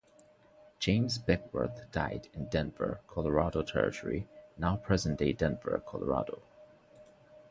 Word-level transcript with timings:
James 0.79 1.19
Beckwourth 1.19 1.91
died 1.91 2.27
in 2.33 2.45
Denver, 2.47 3.01
Colorado 3.05 3.61
Territory, 3.61 4.27
now 4.57 4.75
present-day 4.75 5.33
Denver, 5.33 5.79
Colorado. 5.85 6.41